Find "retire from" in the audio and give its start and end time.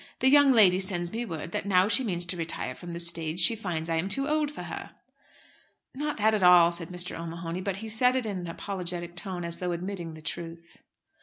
2.35-2.91